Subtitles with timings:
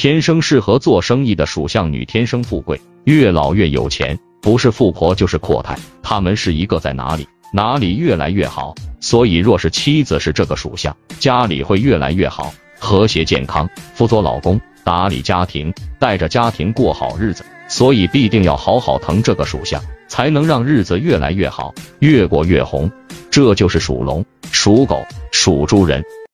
[0.00, 4.16] 天生适合做生意的属相，女天生富贵，越老越有钱。
[4.40, 8.72] 不是富婆就是阔太，他们是一个在哪里哪里越来越好。
[9.00, 17.44] 所以若是妻子是这个属相，家里会越来越好，和谐健康，辅佐老公，打理家庭，带着家庭过好日子。
[17.66, 22.88] 所以必定要好好疼这个属相，才能让日子越来越好，越过越红。
[23.32, 26.04] 这就是属龙、属狗、属猪人。